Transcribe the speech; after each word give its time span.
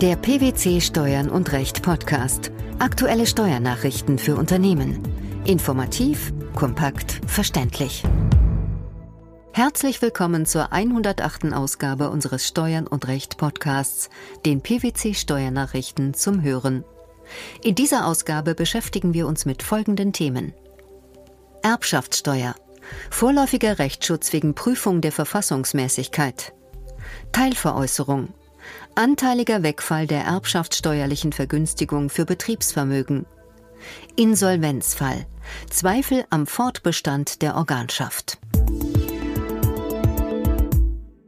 Der 0.00 0.14
PwC 0.14 0.80
Steuern 0.80 1.28
und 1.28 1.50
Recht 1.50 1.82
Podcast. 1.82 2.52
Aktuelle 2.78 3.26
Steuernachrichten 3.26 4.20
für 4.20 4.36
Unternehmen. 4.36 5.02
Informativ, 5.44 6.32
kompakt, 6.54 7.20
verständlich. 7.26 8.04
Herzlich 9.52 10.00
willkommen 10.00 10.46
zur 10.46 10.72
108. 10.72 11.52
Ausgabe 11.52 12.10
unseres 12.10 12.46
Steuern 12.46 12.86
und 12.86 13.08
Recht 13.08 13.38
Podcasts, 13.38 14.08
den 14.46 14.60
PwC 14.60 15.14
Steuernachrichten 15.14 16.14
zum 16.14 16.42
Hören. 16.42 16.84
In 17.64 17.74
dieser 17.74 18.06
Ausgabe 18.06 18.54
beschäftigen 18.54 19.14
wir 19.14 19.26
uns 19.26 19.46
mit 19.46 19.64
folgenden 19.64 20.12
Themen. 20.12 20.54
Erbschaftssteuer. 21.64 22.54
Vorläufiger 23.10 23.80
Rechtsschutz 23.80 24.32
wegen 24.32 24.54
Prüfung 24.54 25.00
der 25.00 25.10
Verfassungsmäßigkeit. 25.10 26.52
Teilveräußerung. 27.32 28.32
Anteiliger 28.94 29.62
Wegfall 29.62 30.06
der 30.06 30.24
erbschaftssteuerlichen 30.24 31.32
Vergünstigung 31.32 32.10
für 32.10 32.24
Betriebsvermögen. 32.24 33.26
Insolvenzfall. 34.16 35.26
Zweifel 35.70 36.24
am 36.30 36.46
Fortbestand 36.46 37.42
der 37.42 37.56
Organschaft. 37.56 38.38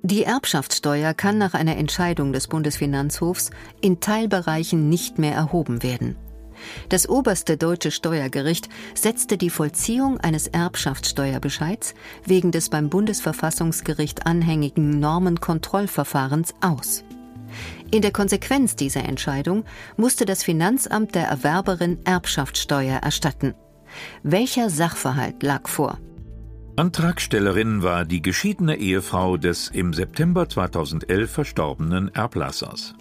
Die 0.02 0.24
Erbschaftssteuer 0.24 1.14
kann 1.14 1.38
nach 1.38 1.54
einer 1.54 1.76
Entscheidung 1.76 2.32
des 2.32 2.48
Bundesfinanzhofs 2.48 3.50
in 3.80 4.00
Teilbereichen 4.00 4.88
nicht 4.88 5.18
mehr 5.18 5.34
erhoben 5.34 5.84
werden. 5.84 6.16
Das 6.88 7.08
oberste 7.08 7.56
deutsche 7.56 7.90
Steuergericht 7.90 8.68
setzte 8.94 9.38
die 9.38 9.50
Vollziehung 9.50 10.18
eines 10.18 10.48
Erbschaftssteuerbescheids 10.48 11.94
wegen 12.24 12.50
des 12.50 12.68
beim 12.68 12.90
Bundesverfassungsgericht 12.90 14.26
anhängigen 14.26 14.98
Normenkontrollverfahrens 14.98 16.54
aus. 16.60 17.04
In 17.90 18.02
der 18.02 18.12
Konsequenz 18.12 18.76
dieser 18.76 19.04
Entscheidung 19.04 19.64
musste 19.96 20.24
das 20.24 20.42
Finanzamt 20.42 21.14
der 21.14 21.26
Erwerberin 21.26 21.98
Erbschaftssteuer 22.04 22.98
erstatten. 22.98 23.54
Welcher 24.22 24.70
Sachverhalt 24.70 25.42
lag 25.42 25.68
vor? 25.68 25.98
Antragstellerin 26.76 27.82
war 27.82 28.04
die 28.04 28.22
geschiedene 28.22 28.76
Ehefrau 28.76 29.36
des 29.36 29.68
im 29.68 29.92
September 29.92 30.48
2011 30.48 31.30
verstorbenen 31.30 32.14
Erblassers. 32.14 32.94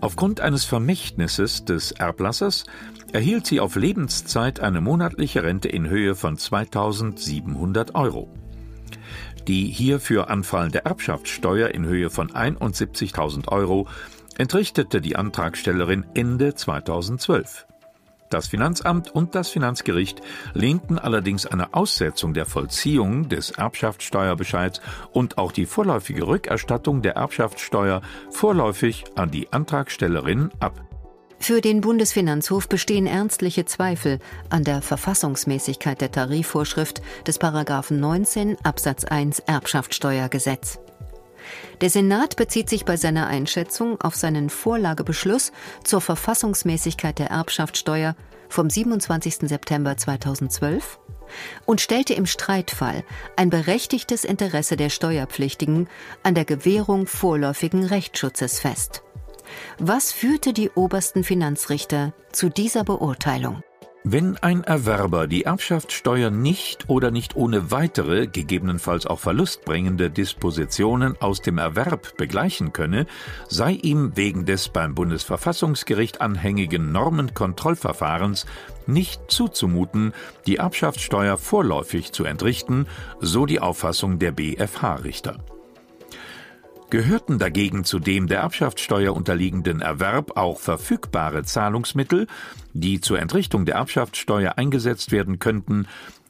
Aufgrund 0.00 0.40
eines 0.40 0.64
Vermächtnisses 0.64 1.64
des 1.64 1.92
Erblassers 1.92 2.64
erhielt 3.12 3.46
sie 3.46 3.60
auf 3.60 3.76
Lebenszeit 3.76 4.60
eine 4.60 4.80
monatliche 4.80 5.44
Rente 5.44 5.68
in 5.68 5.88
Höhe 5.88 6.14
von 6.14 6.36
2700 6.36 7.94
Euro. 7.94 8.28
Die 9.46 9.66
hierfür 9.66 10.30
anfallende 10.30 10.86
Erbschaftssteuer 10.86 11.68
in 11.68 11.84
Höhe 11.84 12.08
von 12.08 12.30
71.000 12.30 13.48
Euro 13.48 13.86
entrichtete 14.38 15.02
die 15.02 15.16
Antragstellerin 15.16 16.06
Ende 16.14 16.54
2012. 16.54 17.66
Das 18.30 18.48
Finanzamt 18.48 19.14
und 19.14 19.34
das 19.34 19.50
Finanzgericht 19.50 20.20
lehnten 20.54 20.98
allerdings 20.98 21.46
eine 21.46 21.74
Aussetzung 21.74 22.32
der 22.32 22.46
Vollziehung 22.46 23.28
des 23.28 23.50
Erbschaftssteuerbescheids 23.50 24.80
und 25.12 25.38
auch 25.38 25.52
die 25.52 25.66
vorläufige 25.66 26.26
Rückerstattung 26.26 27.02
der 27.02 27.16
Erbschaftssteuer 27.16 28.00
vorläufig 28.30 29.04
an 29.14 29.30
die 29.30 29.52
Antragstellerin 29.52 30.50
ab. 30.58 30.93
Für 31.44 31.60
den 31.60 31.82
Bundesfinanzhof 31.82 32.70
bestehen 32.70 33.06
ernstliche 33.06 33.66
Zweifel 33.66 34.18
an 34.48 34.64
der 34.64 34.80
Verfassungsmäßigkeit 34.80 36.00
der 36.00 36.10
Tarifvorschrift 36.10 37.02
des 37.26 37.38
Paragraphen 37.38 38.00
19 38.00 38.56
Absatz 38.62 39.04
1 39.04 39.40
Erbschaftssteuergesetz. 39.40 40.78
Der 41.82 41.90
Senat 41.90 42.36
bezieht 42.36 42.70
sich 42.70 42.86
bei 42.86 42.96
seiner 42.96 43.26
Einschätzung 43.26 44.00
auf 44.00 44.16
seinen 44.16 44.48
Vorlagebeschluss 44.48 45.52
zur 45.84 46.00
Verfassungsmäßigkeit 46.00 47.18
der 47.18 47.26
Erbschaftssteuer 47.26 48.16
vom 48.48 48.70
27. 48.70 49.46
September 49.46 49.98
2012 49.98 50.98
und 51.66 51.82
stellte 51.82 52.14
im 52.14 52.24
Streitfall 52.24 53.04
ein 53.36 53.50
berechtigtes 53.50 54.24
Interesse 54.24 54.78
der 54.78 54.88
Steuerpflichtigen 54.88 55.90
an 56.22 56.34
der 56.34 56.46
Gewährung 56.46 57.06
vorläufigen 57.06 57.84
Rechtsschutzes 57.84 58.60
fest. 58.60 59.03
Was 59.78 60.12
führte 60.12 60.52
die 60.52 60.70
obersten 60.70 61.24
Finanzrichter 61.24 62.12
zu 62.32 62.48
dieser 62.48 62.84
Beurteilung? 62.84 63.62
Wenn 64.06 64.36
ein 64.36 64.64
Erwerber 64.64 65.26
die 65.26 65.44
Erbschaftssteuer 65.44 66.28
nicht 66.30 66.90
oder 66.90 67.10
nicht 67.10 67.36
ohne 67.36 67.70
weitere, 67.70 68.26
gegebenenfalls 68.26 69.06
auch 69.06 69.18
verlustbringende 69.18 70.10
Dispositionen 70.10 71.18
aus 71.22 71.40
dem 71.40 71.56
Erwerb 71.56 72.18
begleichen 72.18 72.74
könne, 72.74 73.06
sei 73.48 73.72
ihm 73.72 74.14
wegen 74.14 74.44
des 74.44 74.68
beim 74.68 74.94
Bundesverfassungsgericht 74.94 76.20
anhängigen 76.20 76.92
Normenkontrollverfahrens 76.92 78.44
nicht 78.86 79.22
zuzumuten, 79.28 80.12
die 80.46 80.56
Erbschaftssteuer 80.56 81.38
vorläufig 81.38 82.12
zu 82.12 82.24
entrichten, 82.24 82.86
so 83.20 83.46
die 83.46 83.60
Auffassung 83.60 84.18
der 84.18 84.32
BFH-Richter 84.32 85.38
gehörten 86.94 87.40
dagegen 87.40 87.82
zu 87.82 87.98
dem 87.98 88.28
der 88.28 88.38
Erbschaftssteuer 88.38 89.16
unterliegenden 89.16 89.80
Erwerb 89.80 90.36
auch 90.36 90.60
verfügbare 90.60 91.42
Zahlungsmittel, 91.42 92.28
die 92.72 93.00
zur 93.00 93.18
Entrichtung 93.18 93.64
der 93.64 93.74
Erbschaftssteuer 93.74 94.58
eingesetzt 94.58 95.10
werden 95.10 95.40
könnten, 95.40 95.88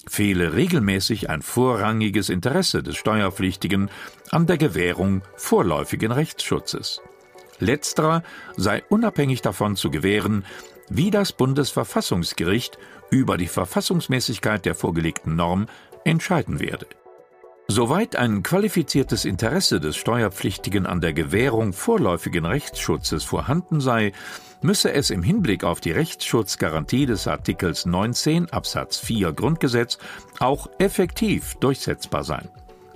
fehle 0.09 0.55
regelmäßig 0.55 1.29
ein 1.29 1.43
vorrangiges 1.43 2.31
Interesse 2.31 2.83
des 2.83 2.97
Steuerpflichtigen 2.97 3.91
an 4.31 4.47
der 4.47 4.57
Gewährung 4.57 5.21
vorläufigen 5.37 6.13
Rechtsschutzes. 6.13 7.03
Letzterer 7.59 8.23
sei 8.57 8.83
unabhängig 8.89 9.43
davon 9.43 9.77
zu 9.77 9.91
gewähren, 9.91 10.47
wie 10.89 11.11
das 11.11 11.33
Bundesverfassungsgericht 11.33 12.79
über 13.11 13.37
die 13.37 13.49
Verfassungsmäßigkeit 13.49 14.65
der 14.65 14.75
vorgelegten 14.75 15.37
Norm 15.37 15.67
entscheiden 16.07 16.59
werde. 16.59 16.87
Soweit 17.67 18.17
ein 18.17 18.43
qualifiziertes 18.43 19.25
Interesse 19.25 19.81
des 19.81 19.97
Steuerpflichtigen 19.97 20.87
an 20.87 21.01
der 21.01 21.15
Gewährung 21.15 21.73
vorläufigen 21.73 22.45
Rechtsschutzes 22.45 23.25
vorhanden 23.25 23.81
sei, 23.81 24.13
müsse 24.61 24.93
es 24.93 25.09
im 25.09 25.23
Hinblick 25.23 25.65
auf 25.65 25.81
die 25.81 25.91
Rechtsschutzgarantie 25.91 27.07
des 27.07 27.27
Artikels 27.27 27.87
19 27.87 28.51
Absatz 28.51 28.99
4 28.99 29.33
Grundgesetz 29.33 29.99
auch 30.41 30.69
effektiv 30.79 31.55
durchsetzbar 31.55 32.23
sein. 32.23 32.51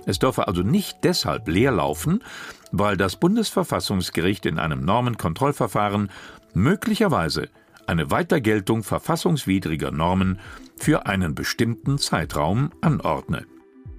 Es 0.05 0.19
dürfe 0.19 0.47
also 0.47 0.61
nicht 0.61 0.99
deshalb 1.03 1.47
leer 1.47 1.71
laufen, 1.71 2.23
weil 2.71 2.95
das 2.95 3.15
Bundesverfassungsgericht 3.15 4.45
in 4.45 4.59
einem 4.59 4.85
Normenkontrollverfahren 4.85 6.11
möglicherweise 6.53 7.49
eine 7.87 8.11
Weitergeltung 8.11 8.83
verfassungswidriger 8.83 9.89
Normen 9.89 10.39
für 10.77 11.07
einen 11.07 11.33
bestimmten 11.33 11.97
Zeitraum 11.97 12.71
anordne. 12.81 13.47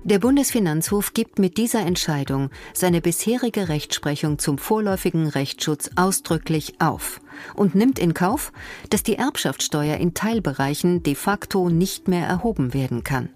Der 0.03 0.19
Bundesfinanzhof 0.19 1.12
gibt 1.12 1.38
mit 1.38 1.59
dieser 1.59 1.81
Entscheidung 1.81 2.49
seine 2.72 3.03
bisherige 3.03 3.69
Rechtsprechung 3.69 4.38
zum 4.38 4.56
vorläufigen 4.56 5.28
Rechtsschutz 5.28 5.91
ausdrücklich 5.94 6.81
auf 6.81 7.21
und 7.55 7.75
nimmt 7.75 7.99
in 7.99 8.15
Kauf, 8.15 8.53
dass 8.88 9.03
die 9.03 9.16
Erbschaftssteuer 9.16 9.99
in 9.99 10.15
Teilbereichen 10.15 11.03
de 11.03 11.15
facto 11.15 11.69
nicht 11.69 12.09
mehr 12.09 12.27
erhoben 12.27 12.72
werden 12.72 13.05
kann. 13.05 13.28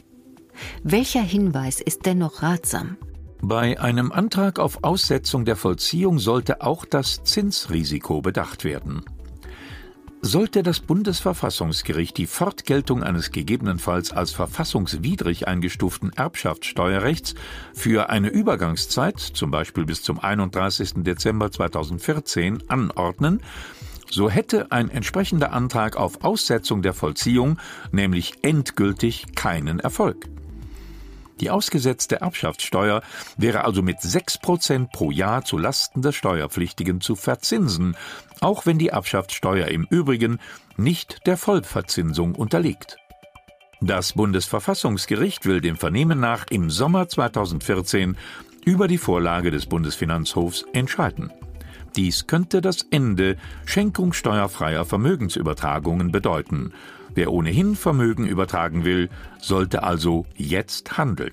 Welcher 0.83 1.23
Hinweis 1.23 1.83
ist 1.83 2.07
dennoch 2.07 2.43
ratsam? 2.43 2.97
Bei 3.43 3.79
einem 3.79 4.11
Antrag 4.11 4.59
auf 4.59 4.85
Aussetzung 4.85 5.45
der 5.45 5.57
Vollziehung 5.57 6.19
sollte 6.19 6.63
auch 6.63 6.87
das 6.87 7.25
Zinsrisiko 7.25 8.23
bedacht 8.23 8.65
werden. 8.65 9.03
Sollte 10.27 10.63
das 10.63 10.81
Bundesverfassungsgericht 10.81 12.17
die 12.17 12.27
Fortgeltung 12.27 13.03
eines 13.03 13.31
gegebenenfalls 13.31 14.11
als 14.11 14.31
verfassungswidrig 14.31 15.47
eingestuften 15.47 16.15
Erbschaftssteuerrechts 16.15 17.35
für 17.75 18.09
eine 18.09 18.31
Übergangszeit, 18.31 19.21
zum 19.21 19.51
Beispiel 19.51 19.85
bis 19.85 20.03
zum 20.03 20.19
31. 20.19 21.05
Dezember 21.05 21.51
2014, 21.51 22.71
anordnen, 22.71 23.43
so 24.09 24.31
hätte 24.31 24.73
ein 24.73 24.89
entsprechender 24.89 25.53
Antrag 25.53 25.99
auf 25.99 26.25
Aussetzung 26.25 26.81
der 26.81 26.95
Vollziehung 26.95 27.59
nämlich 27.93 28.33
endgültig 28.41 29.27
keinen 29.35 29.79
Erfolg. 29.79 30.25
Die 31.41 31.51
ausgesetzte 31.51 32.21
Erbschaftssteuer 32.21 33.03
wäre 33.37 33.65
also 33.65 33.83
mit 33.83 33.99
6% 33.99 34.89
pro 34.93 35.11
Jahr 35.11 35.45
zu 35.45 35.59
Lasten 35.59 36.03
des 36.03 36.15
Steuerpflichtigen 36.15 37.01
zu 37.01 37.17
verzinsen, 37.17 37.97
auch 38.41 38.67
wenn 38.67 38.79
die 38.79 38.89
Erbschaftssteuer 38.89 39.69
im 39.69 39.87
Übrigen 39.91 40.39
nicht 40.77 41.27
der 41.27 41.37
Vollverzinsung 41.37 42.35
unterliegt. 42.35 42.97
Das 43.81 44.13
Bundesverfassungsgericht 44.13 45.45
will 45.45 45.61
dem 45.61 45.77
Vernehmen 45.77 46.21
nach 46.21 46.47
im 46.51 46.71
Sommer 46.71 47.09
2014 47.09 48.17
über 48.65 48.89
die 48.89 48.99
Vorlage 48.99 49.51
des 49.51 49.67
Bundesfinanzhofs 49.67 50.65
entscheiden. 50.73 51.33
Dies 51.97 52.27
könnte 52.27 52.61
das 52.61 52.87
Ende 52.91 53.37
schenkungssteuerfreier 53.67 54.85
Vermögensübertragungen 54.85 56.11
bedeuten. 56.11 56.73
Wer 57.15 57.33
ohnehin 57.33 57.77
Vermögen 57.77 58.27
übertragen 58.27 58.85
will, 58.85 59.09
sollte 59.41 59.85
also 59.85 60.27
jetzt 60.35 60.99
handeln. 60.99 61.33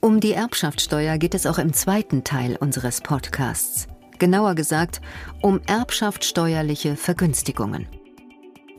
Um 0.00 0.20
die 0.20 0.32
Erbschaftssteuer 0.32 1.18
geht 1.18 1.34
es 1.34 1.46
auch 1.46 1.58
im 1.58 1.72
zweiten 1.74 2.24
Teil 2.24 2.56
unseres 2.56 3.02
Podcasts. 3.02 3.86
Genauer 4.18 4.54
gesagt 4.54 5.00
um 5.42 5.60
erbschaftssteuerliche 5.66 6.96
Vergünstigungen. 6.96 7.86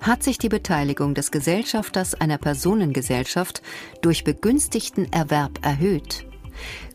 Hat 0.02 0.24
sich 0.24 0.38
die 0.38 0.50
Beteiligung 0.50 1.14
des 1.14 1.31
Gesellschafters 1.31 2.14
einer 2.16 2.38
Personengesellschaft 2.38 3.62
durch 4.02 4.24
begünstigten 4.24 5.12
Erwerb 5.14 5.60
erhöht, 5.66 6.26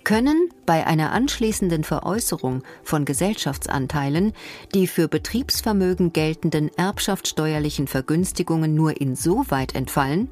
können 0.05 0.49
bei 0.67 0.87
einer 0.87 1.13
anschließenden 1.13 1.85
Veräußerung 1.85 2.63
von 2.83 3.05
Gesellschaftsanteilen 3.05 4.33
die 4.75 4.87
für 4.87 5.09
Betriebsvermögen 5.09 6.13
geltenden 6.13 6.71
erbschaftssteuerlichen 6.77 7.87
Vergünstigungen 7.87 8.75
nur 8.75 9.01
insoweit 9.01 9.75
entfallen, 9.75 10.31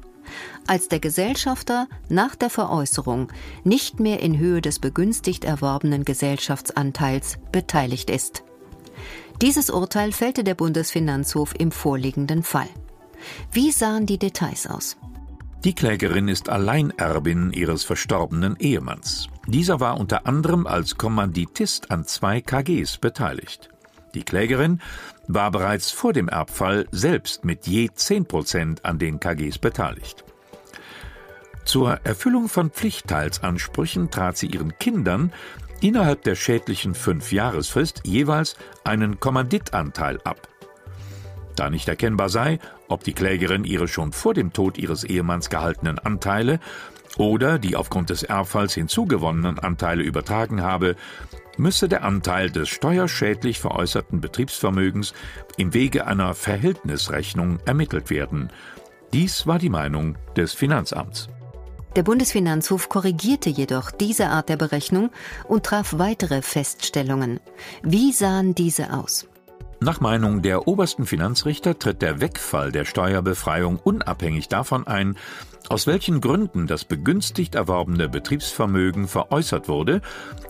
als 0.65 0.87
der 0.89 0.99
Gesellschafter 0.99 1.87
nach 2.09 2.35
der 2.35 2.49
Veräußerung 2.49 3.31
nicht 3.63 3.99
mehr 3.99 4.19
in 4.21 4.37
Höhe 4.37 4.61
des 4.61 4.79
begünstigt 4.79 5.43
erworbenen 5.43 6.05
Gesellschaftsanteils 6.05 7.37
beteiligt 7.51 8.09
ist. 8.09 8.43
Dieses 9.41 9.69
Urteil 9.69 10.11
fällte 10.11 10.43
der 10.43 10.55
Bundesfinanzhof 10.55 11.53
im 11.57 11.71
vorliegenden 11.71 12.43
Fall. 12.43 12.69
Wie 13.51 13.71
sahen 13.71 14.05
die 14.05 14.17
Details 14.17 14.67
aus? 14.67 14.97
Die 15.63 15.73
Klägerin 15.73 16.27
ist 16.27 16.49
Alleinerbin 16.49 17.51
ihres 17.51 17.83
verstorbenen 17.83 18.57
Ehemanns. 18.57 19.27
Dieser 19.47 19.79
war 19.79 19.99
unter 19.99 20.27
anderem 20.27 20.67
als 20.67 20.97
Kommanditist 20.97 21.89
an 21.89 22.05
zwei 22.05 22.41
KGs 22.41 22.97
beteiligt. 22.99 23.69
Die 24.13 24.23
Klägerin 24.23 24.81
war 25.27 25.49
bereits 25.51 25.91
vor 25.91 26.13
dem 26.13 26.29
Erbfall 26.29 26.87
selbst 26.91 27.43
mit 27.43 27.65
je 27.65 27.89
10 27.93 28.25
Prozent 28.25 28.85
an 28.85 28.99
den 28.99 29.19
KGs 29.19 29.57
beteiligt. 29.57 30.23
Zur 31.65 31.99
Erfüllung 32.05 32.49
von 32.49 32.69
Pflichtteilsansprüchen 32.69 34.11
trat 34.11 34.37
sie 34.37 34.47
ihren 34.47 34.77
Kindern 34.77 35.33
innerhalb 35.81 36.23
der 36.23 36.35
schädlichen 36.35 36.93
Fünfjahresfrist 36.93 38.01
jeweils 38.05 38.55
einen 38.83 39.19
Kommanditanteil 39.19 40.21
ab. 40.23 40.47
Da 41.55 41.69
nicht 41.69 41.87
erkennbar 41.87 42.29
sei, 42.29 42.59
ob 42.87 43.03
die 43.03 43.13
Klägerin 43.13 43.63
ihre 43.63 43.87
schon 43.87 44.11
vor 44.11 44.33
dem 44.33 44.53
Tod 44.53 44.77
ihres 44.77 45.03
Ehemanns 45.03 45.49
gehaltenen 45.49 45.99
Anteile 45.99 46.59
oder 47.17 47.59
die 47.59 47.75
aufgrund 47.75 48.09
des 48.09 48.23
Erbfalls 48.23 48.73
hinzugewonnenen 48.73 49.59
Anteile 49.59 50.03
übertragen 50.03 50.61
habe, 50.61 50.95
müsse 51.57 51.89
der 51.89 52.03
Anteil 52.03 52.49
des 52.51 52.69
steuerschädlich 52.69 53.59
veräußerten 53.59 54.21
Betriebsvermögens 54.21 55.13
im 55.57 55.73
Wege 55.73 56.05
einer 56.05 56.33
Verhältnisrechnung 56.33 57.59
ermittelt 57.65 58.09
werden. 58.09 58.49
Dies 59.13 59.47
war 59.47 59.57
die 59.57 59.69
Meinung 59.69 60.17
des 60.35 60.53
Finanzamts. 60.53 61.29
Der 61.95 62.03
Bundesfinanzhof 62.03 62.89
korrigierte 62.89 63.49
jedoch 63.49 63.89
diese 63.89 64.27
Art 64.27 64.49
der 64.49 64.57
Berechnung 64.57 65.09
und 65.47 65.65
traf 65.65 65.95
weitere 65.97 66.43
Feststellungen. 66.43 67.39
Wie 67.81 68.11
sahen 68.11 68.53
diese 68.53 68.93
aus? 68.93 69.27
Nach 69.79 69.99
Meinung 69.99 70.41
der 70.41 70.67
obersten 70.67 71.05
Finanzrichter 71.05 71.77
tritt 71.77 72.01
der 72.01 72.19
Wegfall 72.19 72.71
der 72.71 72.83
Steuerbefreiung 72.83 73.77
unabhängig 73.77 74.47
davon 74.47 74.87
ein, 74.87 75.15
aus 75.69 75.85
welchen 75.85 76.19
Gründen 76.19 76.65
das 76.65 76.83
begünstigt 76.83 77.53
erworbene 77.53 78.09
Betriebsvermögen 78.09 79.07
veräußert 79.07 79.67
wurde 79.67 80.01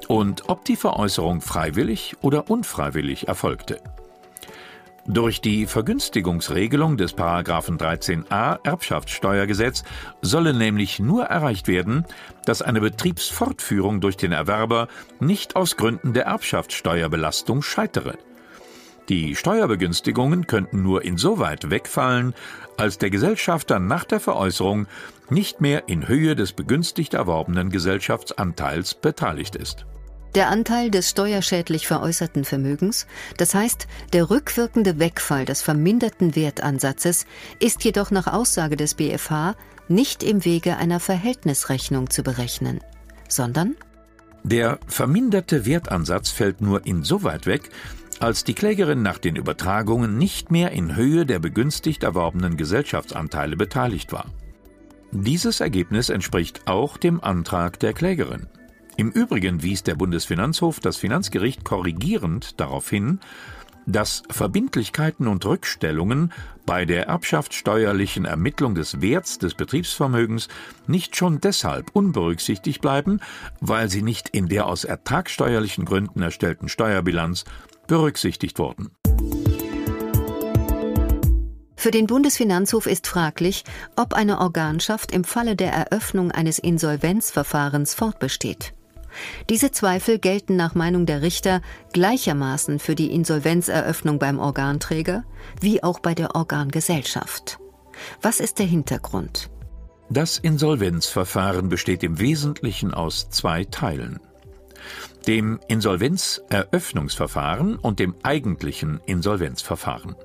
und 0.07 0.47
ob 0.47 0.63
die 0.63 0.77
Veräußerung 0.77 1.41
freiwillig 1.41 2.15
oder 2.21 2.49
unfreiwillig 2.49 3.27
erfolgte. 3.27 3.81
Durch 5.09 5.41
die 5.41 5.67
Vergünstigungsregelung 5.67 6.95
des 6.95 7.13
Paragraphen 7.13 7.77
13a 7.77 8.59
Erbschaftssteuergesetz 8.65 9.83
solle 10.21 10.53
nämlich 10.53 10.99
nur 10.99 11.25
erreicht 11.25 11.67
werden, 11.67 12.05
dass 12.45 12.61
eine 12.61 12.79
Betriebsfortführung 12.79 13.99
durch 13.99 14.15
den 14.15 14.31
Erwerber 14.31 14.87
nicht 15.19 15.57
aus 15.57 15.75
Gründen 15.75 16.13
der 16.13 16.25
Erbschaftssteuerbelastung 16.25 17.61
scheitere. 17.61 18.17
Die 19.09 19.37
Steuerbegünstigungen 19.37 20.47
könnten 20.47 20.83
nur 20.83 21.05
insoweit 21.05 21.69
wegfallen, 21.69 22.33
als 22.75 22.97
der 22.97 23.09
Gesellschafter 23.09 23.79
nach 23.79 24.03
der 24.03 24.19
Veräußerung 24.19 24.85
nicht 25.29 25.61
mehr 25.61 25.87
in 25.87 26.09
Höhe 26.09 26.35
des 26.35 26.51
begünstigt 26.51 27.13
erworbenen 27.13 27.69
Gesellschaftsanteils 27.69 28.95
beteiligt 28.95 29.55
ist. 29.55 29.85
Der 30.35 30.49
Anteil 30.49 30.91
des 30.91 31.09
steuerschädlich 31.09 31.87
veräußerten 31.87 32.43
Vermögens, 32.43 33.07
das 33.37 33.55
heißt 33.55 33.87
der 34.11 34.29
rückwirkende 34.29 34.99
Wegfall 34.99 35.45
des 35.45 35.61
verminderten 35.61 36.35
Wertansatzes, 36.35 37.25
ist 37.59 37.85
jedoch 37.85 38.11
nach 38.11 38.27
Aussage 38.27 38.75
des 38.75 38.93
BfH 38.93 39.55
nicht 39.87 40.21
im 40.21 40.43
Wege 40.43 40.75
einer 40.75 40.99
Verhältnisrechnung 40.99 42.09
zu 42.09 42.23
berechnen, 42.23 42.81
sondern 43.29 43.77
der 44.43 44.79
verminderte 44.87 45.65
Wertansatz 45.65 46.29
fällt 46.29 46.61
nur 46.61 46.85
insoweit 46.85 47.47
weg, 47.47 47.69
als 48.19 48.43
die 48.43 48.53
Klägerin 48.53 49.01
nach 49.01 49.17
den 49.17 49.35
Übertragungen 49.35 50.17
nicht 50.17 50.51
mehr 50.51 50.71
in 50.71 50.95
Höhe 50.95 51.25
der 51.25 51.39
begünstigt 51.39 52.03
erworbenen 52.03 52.57
Gesellschaftsanteile 52.57 53.55
beteiligt 53.55 54.11
war. 54.11 54.25
Dieses 55.11 55.61
Ergebnis 55.61 56.09
entspricht 56.09 56.67
auch 56.67 56.97
dem 56.97 57.21
Antrag 57.21 57.79
der 57.79 57.93
Klägerin. 57.93 58.47
Im 58.97 59.11
Übrigen 59.11 59.63
wies 59.63 59.83
der 59.83 59.95
Bundesfinanzhof 59.95 60.79
das 60.79 60.97
Finanzgericht 60.97 61.63
korrigierend 61.63 62.59
darauf 62.59 62.89
hin, 62.89 63.19
dass 63.87 64.23
Verbindlichkeiten 64.29 65.27
und 65.27 65.45
Rückstellungen 65.45 66.33
bei 66.65 66.83
der 66.83 67.07
erbschaftssteuerlichen 67.07 68.25
Ermittlung 68.25 68.75
des 68.75 69.01
Werts 69.01 69.39
des 69.39 69.55
Betriebsvermögens 69.55 70.49
nicht 70.87 71.15
schon 71.15 71.39
deshalb 71.39 71.91
unberücksichtigt 71.93 72.81
bleiben, 72.81 73.21
weil 73.61 73.89
sie 73.89 74.01
nicht 74.01 74.29
in 74.29 74.49
der 74.49 74.65
aus 74.65 74.83
ertragssteuerlichen 74.83 75.85
Gründen 75.85 76.21
erstellten 76.21 76.67
Steuerbilanz 76.67 77.45
berücksichtigt 77.87 78.59
wurden. 78.59 78.89
Für 81.79 81.91
den 81.91 82.07
Bundesfinanzhof 82.07 82.87
ist 82.87 83.07
fraglich, 83.07 83.63
ob 83.95 84.13
eine 84.13 84.39
Organschaft 84.39 85.11
im 85.11 85.23
Falle 85.23 85.55
der 85.55 85.71
Eröffnung 85.71 86.31
eines 86.31 86.59
Insolvenzverfahrens 86.59 87.93
fortbesteht. 87.93 88.73
Diese 89.49 89.71
Zweifel 89.71 90.19
gelten 90.19 90.55
nach 90.55 90.75
Meinung 90.75 91.05
der 91.05 91.21
Richter 91.21 91.61
gleichermaßen 91.93 92.79
für 92.79 92.95
die 92.95 93.11
Insolvenzeröffnung 93.11 94.19
beim 94.19 94.39
Organträger 94.39 95.23
wie 95.61 95.81
auch 95.83 95.99
bei 95.99 96.13
der 96.13 96.35
Organgesellschaft. 96.35 97.59
Was 98.21 98.39
ist 98.39 98.59
der 98.59 98.65
Hintergrund? 98.65 99.49
Das 100.09 100.37
Insolvenzverfahren 100.37 101.69
besteht 101.69 102.03
im 102.03 102.19
Wesentlichen 102.19 102.93
aus 102.93 103.29
zwei 103.29 103.63
Teilen 103.65 104.19
dem 105.27 105.59
Insolvenzeröffnungsverfahren 105.67 107.75
und 107.75 107.99
dem 107.99 108.15
eigentlichen 108.23 109.01
Insolvenzverfahren. 109.05 110.15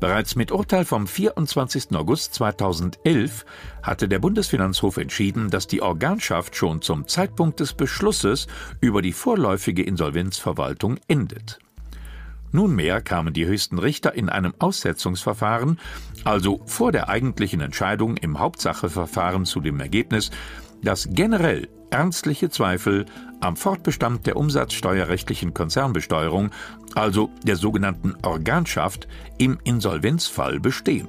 Bereits 0.00 0.36
mit 0.36 0.52
Urteil 0.52 0.84
vom 0.84 1.06
24. 1.06 1.94
August 1.94 2.34
2011 2.34 3.46
hatte 3.82 4.06
der 4.06 4.18
Bundesfinanzhof 4.18 4.98
entschieden, 4.98 5.48
dass 5.48 5.66
die 5.66 5.80
Organschaft 5.80 6.56
schon 6.56 6.82
zum 6.82 7.08
Zeitpunkt 7.08 7.60
des 7.60 7.72
Beschlusses 7.72 8.46
über 8.82 9.00
die 9.00 9.12
vorläufige 9.12 9.82
Insolvenzverwaltung 9.82 10.98
endet. 11.08 11.58
Nunmehr 12.52 13.00
kamen 13.00 13.32
die 13.32 13.46
höchsten 13.46 13.78
Richter 13.78 14.14
in 14.14 14.28
einem 14.28 14.54
Aussetzungsverfahren, 14.58 15.80
also 16.22 16.60
vor 16.66 16.92
der 16.92 17.08
eigentlichen 17.08 17.60
Entscheidung 17.60 18.16
im 18.16 18.38
Hauptsacheverfahren 18.38 19.44
zu 19.44 19.60
dem 19.60 19.80
Ergebnis, 19.80 20.30
dass 20.84 21.08
generell 21.10 21.68
ernstliche 21.90 22.50
Zweifel 22.50 23.06
am 23.40 23.56
Fortbestand 23.56 24.26
der 24.26 24.36
umsatzsteuerrechtlichen 24.36 25.54
Konzernbesteuerung, 25.54 26.50
also 26.94 27.30
der 27.44 27.56
sogenannten 27.56 28.14
Organschaft, 28.22 29.08
im 29.38 29.58
Insolvenzfall 29.64 30.60
bestehen. 30.60 31.08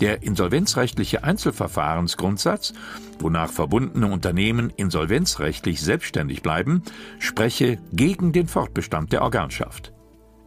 Der 0.00 0.22
insolvenzrechtliche 0.22 1.24
Einzelverfahrensgrundsatz, 1.24 2.72
wonach 3.18 3.50
verbundene 3.50 4.06
Unternehmen 4.06 4.72
insolvenzrechtlich 4.76 5.80
selbstständig 5.80 6.42
bleiben, 6.42 6.82
spreche 7.18 7.78
gegen 7.92 8.32
den 8.32 8.46
Fortbestand 8.46 9.12
der 9.12 9.22
Organschaft. 9.22 9.92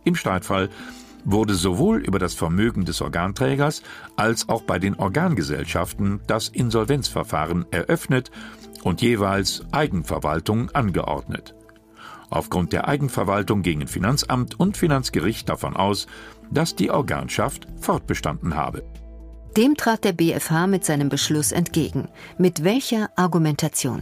Im 0.06 0.16
Streitfall 0.16 0.70
wurde 1.26 1.56
sowohl 1.56 2.00
über 2.00 2.20
das 2.20 2.34
Vermögen 2.34 2.86
des 2.86 3.02
Organträgers 3.02 3.84
als 4.16 4.50
auch 4.50 4.62
bei 4.64 4.80
den 4.80 4.96
Organgesellschaften 4.96 6.22
das 6.28 6.48
Insolvenzverfahren 6.48 7.66
eröffnet 7.72 8.32
und 8.84 9.02
jeweils 9.02 9.64
Eigenverwaltung 9.72 10.70
angeordnet. 10.72 11.56
Aufgrund 12.30 12.72
der 12.72 12.88
Eigenverwaltung 12.88 13.62
gingen 13.62 13.88
Finanzamt 13.88 14.60
und 14.60 14.78
Finanzgericht 14.78 15.50
davon 15.50 15.76
aus, 15.76 16.08
dass 16.50 16.76
die 16.76 16.90
Organschaft 16.90 17.68
fortbestanden 17.80 18.56
habe. 18.56 18.84
Dem 19.58 19.76
trat 19.76 20.06
der 20.06 20.14
BfH 20.14 20.68
mit 20.68 20.86
seinem 20.86 21.10
Beschluss 21.10 21.52
entgegen. 21.52 22.08
Mit 22.38 22.64
welcher 22.64 23.10
Argumentation? 23.18 24.02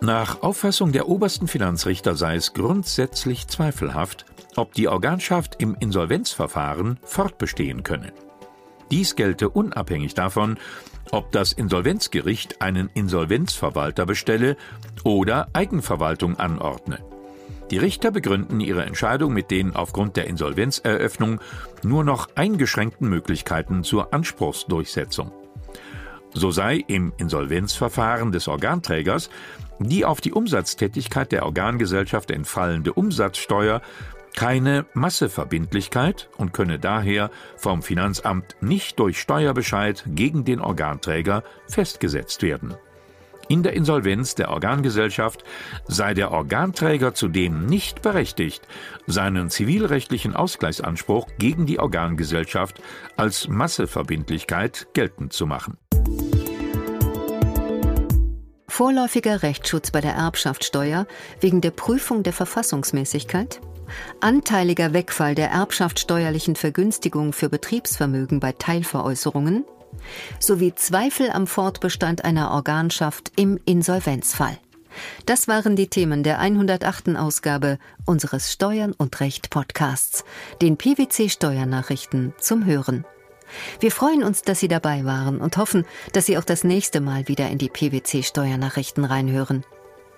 Nach 0.00 0.42
Auffassung 0.42 0.92
der 0.92 1.08
obersten 1.08 1.48
Finanzrichter 1.48 2.14
sei 2.14 2.36
es 2.36 2.52
grundsätzlich 2.52 3.48
zweifelhaft, 3.48 4.26
ob 4.56 4.74
die 4.74 4.88
Organschaft 4.88 5.56
im 5.60 5.76
Insolvenzverfahren 5.78 6.98
fortbestehen 7.02 7.82
könne. 7.82 8.12
Dies 8.90 9.16
gelte 9.16 9.48
unabhängig 9.48 10.14
davon, 10.14 10.58
ob 11.10 11.32
das 11.32 11.52
Insolvenzgericht 11.52 12.62
einen 12.62 12.90
Insolvenzverwalter 12.94 14.06
bestelle 14.06 14.56
oder 15.04 15.48
Eigenverwaltung 15.52 16.38
anordne. 16.38 16.98
Die 17.70 17.78
Richter 17.78 18.12
begründen 18.12 18.60
ihre 18.60 18.84
Entscheidung 18.84 19.32
mit 19.32 19.50
den 19.50 19.74
aufgrund 19.74 20.16
der 20.16 20.28
Insolvenzeröffnung 20.28 21.40
nur 21.82 22.04
noch 22.04 22.28
eingeschränkten 22.36 23.08
Möglichkeiten 23.08 23.82
zur 23.82 24.14
Anspruchsdurchsetzung. 24.14 25.32
So 26.32 26.50
sei 26.50 26.84
im 26.86 27.12
Insolvenzverfahren 27.16 28.30
des 28.30 28.46
Organträgers 28.46 29.30
die 29.78 30.04
auf 30.04 30.20
die 30.20 30.32
Umsatztätigkeit 30.32 31.32
der 31.32 31.44
Organgesellschaft 31.44 32.30
entfallende 32.30 32.92
Umsatzsteuer 32.92 33.82
keine 34.36 34.86
Masseverbindlichkeit 34.92 36.28
und 36.36 36.52
könne 36.52 36.78
daher 36.78 37.30
vom 37.56 37.82
Finanzamt 37.82 38.54
nicht 38.60 39.00
durch 39.00 39.20
Steuerbescheid 39.20 40.04
gegen 40.06 40.44
den 40.44 40.60
Organträger 40.60 41.42
festgesetzt 41.66 42.42
werden. 42.42 42.74
In 43.48 43.62
der 43.62 43.74
Insolvenz 43.74 44.34
der 44.34 44.50
Organgesellschaft 44.50 45.44
sei 45.86 46.14
der 46.14 46.32
Organträger 46.32 47.14
zudem 47.14 47.66
nicht 47.66 48.02
berechtigt, 48.02 48.66
seinen 49.06 49.50
zivilrechtlichen 49.50 50.34
Ausgleichsanspruch 50.34 51.28
gegen 51.38 51.64
die 51.64 51.78
Organgesellschaft 51.78 52.82
als 53.16 53.48
Masseverbindlichkeit 53.48 54.88
geltend 54.94 55.32
zu 55.32 55.46
machen. 55.46 55.78
Vorläufiger 58.68 59.42
Rechtsschutz 59.42 59.90
bei 59.90 60.02
der 60.02 60.12
Erbschaftssteuer 60.12 61.06
wegen 61.40 61.62
der 61.62 61.70
Prüfung 61.70 62.24
der 62.24 62.34
Verfassungsmäßigkeit, 62.34 63.60
anteiliger 64.20 64.92
Wegfall 64.92 65.34
der 65.34 65.50
erbschaftssteuerlichen 65.50 66.56
Vergünstigung 66.56 67.32
für 67.32 67.48
Betriebsvermögen 67.48 68.40
bei 68.40 68.52
Teilveräußerungen, 68.52 69.64
sowie 70.38 70.74
Zweifel 70.74 71.30
am 71.30 71.46
Fortbestand 71.46 72.24
einer 72.24 72.50
Organschaft 72.50 73.32
im 73.36 73.58
Insolvenzfall. 73.64 74.58
Das 75.26 75.48
waren 75.48 75.76
die 75.76 75.88
Themen 75.88 76.22
der 76.22 76.38
108. 76.38 77.16
Ausgabe 77.16 77.78
unseres 78.04 78.52
Steuern 78.52 78.92
und 78.92 79.20
Recht 79.20 79.50
Podcasts, 79.50 80.24
den 80.62 80.76
PwC 80.76 81.28
Steuernachrichten 81.28 82.32
zum 82.38 82.64
Hören. 82.64 83.04
Wir 83.80 83.92
freuen 83.92 84.24
uns, 84.24 84.42
dass 84.42 84.60
Sie 84.60 84.68
dabei 84.68 85.04
waren 85.04 85.40
und 85.40 85.56
hoffen, 85.56 85.84
dass 86.12 86.26
Sie 86.26 86.36
auch 86.38 86.44
das 86.44 86.64
nächste 86.64 87.00
Mal 87.00 87.28
wieder 87.28 87.48
in 87.48 87.58
die 87.58 87.68
PwC 87.68 88.22
Steuernachrichten 88.22 89.04
reinhören. 89.04 89.64